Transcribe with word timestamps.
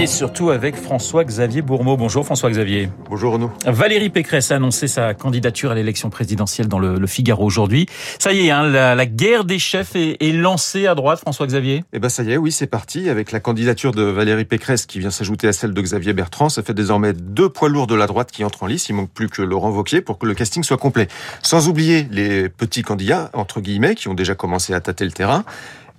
Et 0.00 0.06
surtout 0.06 0.50
avec 0.50 0.76
François-Xavier 0.76 1.60
Bourmeau. 1.60 1.96
Bonjour 1.96 2.24
François-Xavier. 2.24 2.88
Bonjour 3.10 3.32
Renaud. 3.32 3.50
Valérie 3.66 4.10
Pécresse 4.10 4.52
a 4.52 4.54
annoncé 4.54 4.86
sa 4.86 5.12
candidature 5.12 5.72
à 5.72 5.74
l'élection 5.74 6.08
présidentielle 6.08 6.68
dans 6.68 6.78
le, 6.78 7.00
le 7.00 7.06
Figaro 7.08 7.44
aujourd'hui. 7.44 7.86
Ça 8.20 8.32
y 8.32 8.46
est, 8.46 8.50
hein, 8.52 8.62
la, 8.62 8.94
la, 8.94 9.06
guerre 9.06 9.44
des 9.44 9.58
chefs 9.58 9.96
est, 9.96 10.16
est 10.22 10.30
lancée 10.30 10.86
à 10.86 10.94
droite, 10.94 11.18
François-Xavier 11.18 11.82
Eh 11.92 11.98
ben 11.98 12.08
ça 12.08 12.22
y 12.22 12.30
est, 12.30 12.36
oui, 12.36 12.52
c'est 12.52 12.68
parti. 12.68 13.08
Avec 13.08 13.32
la 13.32 13.40
candidature 13.40 13.90
de 13.90 14.04
Valérie 14.04 14.44
Pécresse 14.44 14.86
qui 14.86 15.00
vient 15.00 15.10
s'ajouter 15.10 15.48
à 15.48 15.52
celle 15.52 15.74
de 15.74 15.82
Xavier 15.82 16.12
Bertrand, 16.12 16.48
ça 16.48 16.62
fait 16.62 16.74
désormais 16.74 17.12
deux 17.12 17.48
poids 17.48 17.68
lourds 17.68 17.88
de 17.88 17.96
la 17.96 18.06
droite 18.06 18.30
qui 18.30 18.44
entrent 18.44 18.62
en 18.62 18.66
lice. 18.68 18.88
Il 18.88 18.92
manque 18.92 19.10
plus 19.10 19.28
que 19.28 19.42
Laurent 19.42 19.70
Wauquiez 19.70 20.00
pour 20.00 20.18
que 20.18 20.26
le 20.26 20.34
casting 20.34 20.62
soit 20.62 20.76
complet. 20.76 21.08
Sans 21.42 21.68
oublier 21.68 22.06
les 22.12 22.48
petits 22.48 22.82
candidats, 22.82 23.30
entre 23.32 23.60
guillemets, 23.60 23.96
qui 23.96 24.06
ont 24.06 24.14
déjà 24.14 24.36
commencé 24.36 24.74
à 24.74 24.80
tâter 24.80 25.04
le 25.04 25.10
terrain. 25.10 25.44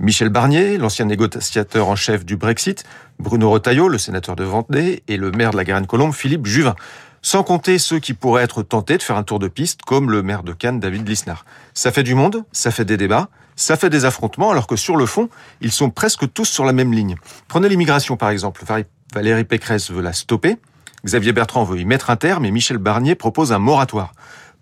Michel 0.01 0.29
Barnier, 0.29 0.77
l'ancien 0.77 1.03
négociateur 1.03 1.89
en 1.89 1.97
chef 1.97 2.23
du 2.23 2.37
Brexit, 2.37 2.85
Bruno 3.19 3.49
Retailleau, 3.49 3.89
le 3.89 3.97
sénateur 3.97 4.37
de 4.37 4.45
Vendée, 4.45 5.03
et 5.09 5.17
le 5.17 5.29
maire 5.31 5.51
de 5.51 5.57
la 5.57 5.65
Garenne-Colombe, 5.65 6.13
Philippe 6.13 6.45
Juvin. 6.45 6.75
Sans 7.21 7.43
compter 7.43 7.77
ceux 7.77 7.99
qui 7.99 8.13
pourraient 8.13 8.43
être 8.43 8.63
tentés 8.63 8.97
de 8.97 9.03
faire 9.03 9.17
un 9.17 9.23
tour 9.23 9.39
de 9.39 9.49
piste, 9.49 9.81
comme 9.81 10.09
le 10.09 10.23
maire 10.23 10.43
de 10.43 10.53
Cannes, 10.53 10.79
David 10.79 11.05
Lisnard. 11.05 11.43
Ça 11.73 11.91
fait 11.91 12.03
du 12.03 12.15
monde, 12.15 12.45
ça 12.53 12.71
fait 12.71 12.85
des 12.85 12.95
débats, 12.95 13.27
ça 13.57 13.75
fait 13.75 13.89
des 13.89 14.05
affrontements, 14.05 14.51
alors 14.51 14.67
que 14.67 14.77
sur 14.77 14.95
le 14.95 15.05
fond, 15.05 15.29
ils 15.59 15.73
sont 15.73 15.89
presque 15.89 16.31
tous 16.31 16.45
sur 16.45 16.63
la 16.63 16.71
même 16.71 16.93
ligne. 16.93 17.15
Prenez 17.49 17.67
l'immigration, 17.67 18.15
par 18.15 18.29
exemple. 18.29 18.63
Valérie 19.13 19.43
Pécresse 19.43 19.91
veut 19.91 20.01
la 20.01 20.13
stopper, 20.13 20.59
Xavier 21.03 21.33
Bertrand 21.33 21.65
veut 21.65 21.77
y 21.77 21.83
mettre 21.83 22.09
un 22.09 22.15
terme, 22.15 22.45
et 22.45 22.51
Michel 22.51 22.77
Barnier 22.77 23.15
propose 23.15 23.51
un 23.51 23.59
moratoire. 23.59 24.13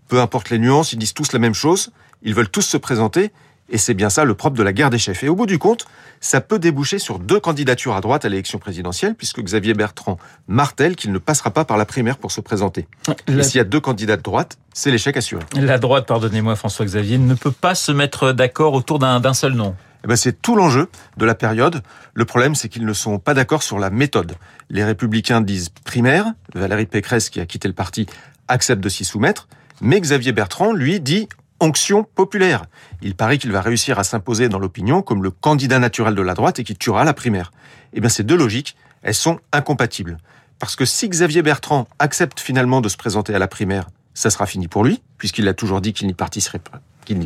Peu 0.08 0.20
importe 0.20 0.50
les 0.50 0.58
nuances, 0.58 0.94
ils 0.94 0.98
disent 0.98 1.14
tous 1.14 1.32
la 1.32 1.38
même 1.38 1.54
chose, 1.54 1.92
ils 2.24 2.34
veulent 2.34 2.50
tous 2.50 2.64
se 2.64 2.78
présenter, 2.78 3.32
et 3.70 3.78
c'est 3.78 3.94
bien 3.94 4.10
ça 4.10 4.24
le 4.24 4.34
propre 4.34 4.58
de 4.58 4.64
la 4.64 4.74
guerre 4.74 4.90
des 4.90 4.98
chefs. 4.98 5.24
Et 5.24 5.30
au 5.30 5.36
bout 5.36 5.46
du 5.46 5.60
compte, 5.60 5.86
ça 6.20 6.42
peut 6.42 6.60
déboucher 6.60 7.00
sur 7.00 7.20
deux 7.20 7.40
candidatures 7.40 7.96
à 7.96 8.02
droite 8.02 8.26
à 8.26 8.30
l'élection 8.30 8.60
présidentielle, 8.60 9.16
puisque 9.16 9.42
Xavier 9.42 9.74
Bertrand 9.74 10.18
martèle 10.48 10.96
qu'il 10.96 11.12
ne 11.12 11.18
passera 11.18 11.52
pas 11.52 11.66
par 11.66 11.78
la 11.78 11.86
primaire 11.86 12.18
pour 12.18 12.32
se 12.32 12.42
présenter. 12.42 12.88
La... 13.28 13.40
Et 13.40 13.44
s'il 13.44 13.58
y 13.58 13.62
a 13.62 13.66
deux 13.66 13.80
candidats 13.80 14.18
de 14.18 14.22
droite, 14.22 14.58
c'est 14.74 14.92
l'échec 14.92 15.18
assuré. 15.18 15.44
La 15.56 15.78
droite, 15.78 16.08
pardonnez-moi 16.08 16.56
François-Xavier, 16.56 17.18
ne 17.18 17.34
peut 17.34 17.52
pas 17.52 17.76
se 17.76 17.92
mettre 17.92 18.32
d'accord 18.32 18.74
autour 18.74 19.00
d'un 19.00 19.34
seul 19.34 19.54
nom. 19.54 19.76
Eh 20.04 20.08
ben 20.08 20.16
c'est 20.16 20.42
tout 20.42 20.56
l'enjeu 20.56 20.90
de 21.18 21.26
la 21.26 21.36
période. 21.36 21.82
Le 22.14 22.24
problème, 22.24 22.56
c'est 22.56 22.70
qu'ils 22.70 22.86
ne 22.86 22.94
sont 22.94 23.20
pas 23.20 23.34
d'accord 23.34 23.64
sur 23.64 23.80
la 23.80 23.90
méthode. 23.90 24.36
Les 24.70 24.84
républicains 24.84 25.42
disent 25.42 25.70
primaire, 25.70 26.26
Valérie 26.54 26.86
Pécresse, 26.86 27.30
qui 27.30 27.40
a 27.40 27.46
quitté 27.46 27.68
le 27.68 27.74
parti, 27.74 28.06
accepte 28.48 28.82
de 28.82 28.90
s'y 28.90 29.06
soumettre, 29.06 29.48
mais 29.82 30.00
Xavier 30.00 30.32
Bertrand, 30.32 30.72
lui, 30.72 31.00
dit 31.00 31.28
onction 31.60 32.04
populaire. 32.04 32.66
Il 33.02 33.16
paraît 33.16 33.38
qu'il 33.38 33.52
va 33.52 33.62
réussir 33.62 34.00
à 34.00 34.04
s'imposer 34.04 34.50
dans 34.50 34.60
l'opinion 34.60 35.02
comme 35.02 35.24
le 35.24 35.32
candidat 35.32 35.80
naturel 35.80 36.16
de 36.16 36.22
la 36.22 36.34
droite 36.34 36.60
et 36.60 36.64
qui 36.64 36.76
tuera 36.76 37.04
la 37.04 37.14
primaire. 37.14 37.52
Eh 37.94 38.00
bien, 38.00 38.10
ces 38.10 38.24
deux 38.24 38.38
logiques, 38.38 38.76
elles 39.02 39.14
sont 39.14 39.40
incompatibles. 39.52 40.18
Parce 40.60 40.76
que 40.76 40.86
si 40.86 41.08
Xavier 41.08 41.42
Bertrand 41.42 41.88
accepte 42.00 42.40
finalement 42.40 42.82
de 42.82 42.90
se 42.90 42.98
présenter 42.98 43.34
à 43.34 43.40
la 43.40 43.48
primaire, 43.48 43.88
ça 44.14 44.30
sera 44.30 44.46
fini 44.48 44.68
pour 44.68 44.84
lui, 44.84 45.02
puisqu'il 45.18 45.48
a 45.48 45.54
toujours 45.54 45.82
dit 45.82 45.94
qu'il 45.94 46.08
n'y 46.08 46.14
participerait 46.14 46.62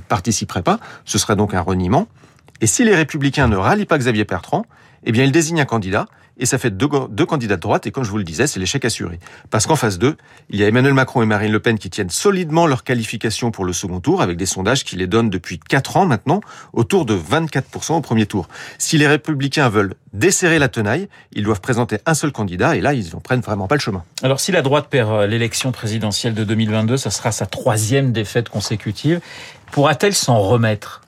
participerait 0.07 0.61
pas. 0.61 0.79
Ce 1.05 1.17
serait 1.17 1.35
donc 1.35 1.53
un 1.53 1.61
reniement. 1.61 2.07
Et 2.59 2.67
si 2.67 2.83
les 2.83 2.95
républicains 2.95 3.47
ne 3.47 3.55
rallient 3.55 3.85
pas 3.85 3.97
Xavier 3.97 4.25
Bertrand, 4.25 4.65
eh 5.03 5.11
bien, 5.11 5.23
ils 5.23 5.31
désignent 5.31 5.61
un 5.61 5.65
candidat, 5.65 6.07
et 6.37 6.45
ça 6.45 6.57
fait 6.57 6.71
deux, 6.71 6.87
candidats 6.87 7.55
de 7.55 7.61
droite, 7.61 7.85
et 7.85 7.91
comme 7.91 8.03
je 8.03 8.09
vous 8.09 8.17
le 8.17 8.23
disais, 8.23 8.47
c'est 8.47 8.59
l'échec 8.59 8.83
assuré. 8.83 9.19
Parce 9.49 9.67
qu'en 9.67 9.75
face 9.75 9.99
d'eux, 9.99 10.17
il 10.49 10.59
y 10.59 10.63
a 10.63 10.67
Emmanuel 10.67 10.93
Macron 10.93 11.21
et 11.21 11.25
Marine 11.25 11.51
Le 11.51 11.59
Pen 11.59 11.77
qui 11.77 11.89
tiennent 11.89 12.09
solidement 12.09 12.65
leur 12.65 12.83
qualification 12.83 13.51
pour 13.51 13.63
le 13.65 13.73
second 13.73 13.99
tour, 13.99 14.21
avec 14.21 14.37
des 14.37 14.45
sondages 14.45 14.83
qui 14.83 14.95
les 14.95 15.07
donnent 15.07 15.29
depuis 15.29 15.59
quatre 15.59 15.97
ans 15.97 16.05
maintenant, 16.05 16.41
autour 16.73 17.05
de 17.05 17.15
24% 17.15 17.93
au 17.93 18.01
premier 18.01 18.25
tour. 18.25 18.47
Si 18.79 18.97
les 18.97 19.07
républicains 19.07 19.69
veulent 19.69 19.93
desserrer 20.13 20.57
la 20.57 20.67
tenaille, 20.67 21.09
ils 21.33 21.43
doivent 21.43 21.61
présenter 21.61 21.99
un 22.05 22.13
seul 22.13 22.31
candidat, 22.31 22.75
et 22.75 22.81
là, 22.81 22.93
ils 22.93 23.11
n'en 23.13 23.19
prennent 23.19 23.41
vraiment 23.41 23.67
pas 23.67 23.75
le 23.75 23.81
chemin. 23.81 24.03
Alors, 24.23 24.39
si 24.39 24.51
la 24.51 24.61
droite 24.61 24.87
perd 24.89 25.29
l'élection 25.29 25.71
présidentielle 25.71 26.33
de 26.33 26.43
2022, 26.43 26.97
ça 26.97 27.11
sera 27.11 27.31
sa 27.31 27.45
troisième 27.45 28.11
défaite 28.13 28.49
consécutive. 28.49 29.21
Pourra-t-elle 29.71 30.15
s'en 30.15 30.39
remettre? 30.39 31.01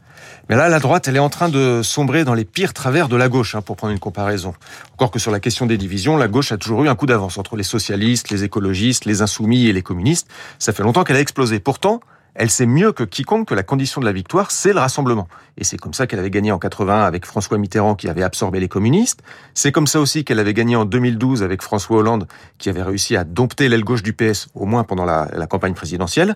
Mais 0.49 0.55
là, 0.55 0.67
la 0.67 0.79
droite, 0.79 1.07
elle 1.07 1.15
est 1.15 1.19
en 1.19 1.29
train 1.29 1.47
de 1.47 1.81
sombrer 1.83 2.25
dans 2.25 2.33
les 2.33 2.43
pires 2.43 2.73
travers 2.73 3.07
de 3.07 3.15
la 3.15 3.29
gauche, 3.29 3.55
hein, 3.55 3.61
pour 3.61 3.77
prendre 3.77 3.93
une 3.93 3.99
comparaison. 3.99 4.53
Encore 4.93 5.09
que 5.09 5.19
sur 5.19 5.31
la 5.31 5.39
question 5.39 5.65
des 5.65 5.77
divisions, 5.77 6.17
la 6.17 6.27
gauche 6.27 6.51
a 6.51 6.57
toujours 6.57 6.83
eu 6.83 6.89
un 6.89 6.95
coup 6.95 7.05
d'avance 7.05 7.37
entre 7.37 7.55
les 7.55 7.63
socialistes, 7.63 8.29
les 8.29 8.43
écologistes, 8.43 9.05
les 9.05 9.21
insoumis 9.21 9.67
et 9.67 9.73
les 9.73 9.81
communistes. 9.81 10.27
Ça 10.59 10.73
fait 10.73 10.83
longtemps 10.83 11.05
qu'elle 11.05 11.15
a 11.15 11.21
explosé. 11.21 11.59
Pourtant, 11.59 12.01
elle 12.35 12.49
sait 12.49 12.65
mieux 12.65 12.91
que 12.91 13.03
quiconque 13.03 13.49
que 13.49 13.53
la 13.53 13.63
condition 13.63 14.01
de 14.01 14.05
la 14.05 14.11
victoire, 14.11 14.51
c'est 14.51 14.73
le 14.73 14.79
rassemblement. 14.79 15.27
Et 15.57 15.63
c'est 15.63 15.77
comme 15.77 15.93
ça 15.93 16.07
qu'elle 16.07 16.19
avait 16.19 16.31
gagné 16.31 16.51
en 16.51 16.57
80 16.57 17.03
avec 17.03 17.25
François 17.25 17.57
Mitterrand 17.57 17.95
qui 17.95 18.09
avait 18.09 18.23
absorbé 18.23 18.59
les 18.59 18.67
communistes. 18.67 19.21
C'est 19.53 19.71
comme 19.71 19.87
ça 19.87 19.99
aussi 19.99 20.25
qu'elle 20.25 20.39
avait 20.39 20.53
gagné 20.53 20.75
en 20.75 20.85
2012 20.85 21.43
avec 21.43 21.61
François 21.61 21.97
Hollande 21.97 22.27
qui 22.57 22.69
avait 22.69 22.81
réussi 22.81 23.15
à 23.15 23.23
dompter 23.23 23.69
l'aile 23.69 23.83
gauche 23.83 24.01
du 24.01 24.13
PS, 24.13 24.47
au 24.55 24.65
moins 24.65 24.83
pendant 24.83 25.05
la, 25.05 25.29
la 25.33 25.45
campagne 25.45 25.73
présidentielle. 25.73 26.35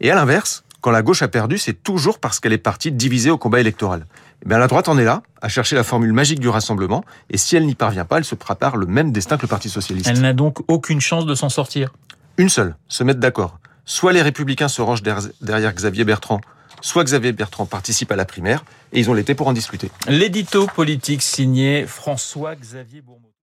Et 0.00 0.10
à 0.10 0.14
l'inverse, 0.14 0.62
quand 0.82 0.90
la 0.90 1.02
gauche 1.02 1.22
a 1.22 1.28
perdu, 1.28 1.58
c'est 1.58 1.82
toujours 1.82 2.18
parce 2.18 2.40
qu'elle 2.40 2.52
est 2.52 2.58
partie 2.58 2.90
divisée 2.90 3.30
au 3.30 3.38
combat 3.38 3.60
électoral. 3.60 4.04
Eh 4.44 4.48
bien, 4.48 4.58
la 4.58 4.66
droite 4.66 4.88
en 4.88 4.98
est 4.98 5.04
là, 5.04 5.22
à 5.40 5.48
chercher 5.48 5.76
la 5.76 5.84
formule 5.84 6.12
magique 6.12 6.40
du 6.40 6.48
rassemblement, 6.48 7.04
et 7.30 7.38
si 7.38 7.54
elle 7.54 7.66
n'y 7.66 7.76
parvient 7.76 8.04
pas, 8.04 8.18
elle 8.18 8.24
se 8.24 8.34
prépare 8.34 8.76
le 8.76 8.86
même 8.86 9.12
destin 9.12 9.36
que 9.36 9.42
le 9.42 9.48
Parti 9.48 9.68
Socialiste. 9.70 10.08
Elle 10.08 10.20
n'a 10.20 10.32
donc 10.32 10.58
aucune 10.66 11.00
chance 11.00 11.24
de 11.24 11.36
s'en 11.36 11.48
sortir 11.48 11.92
Une 12.36 12.48
seule, 12.48 12.74
se 12.88 13.04
mettre 13.04 13.20
d'accord. 13.20 13.60
Soit 13.84 14.12
les 14.12 14.22
Républicains 14.22 14.66
se 14.66 14.82
rangent 14.82 15.04
derrière 15.04 15.72
Xavier 15.72 16.04
Bertrand, 16.04 16.40
soit 16.80 17.04
Xavier 17.04 17.30
Bertrand 17.30 17.64
participe 17.64 18.10
à 18.10 18.16
la 18.16 18.24
primaire, 18.24 18.64
et 18.92 18.98
ils 18.98 19.08
ont 19.08 19.14
l'été 19.14 19.36
pour 19.36 19.46
en 19.46 19.52
discuter. 19.52 19.88
L'édito 20.08 20.66
politique 20.66 21.22
signé 21.22 21.86
François-Xavier 21.86 23.02
Bourmeau. 23.02 23.32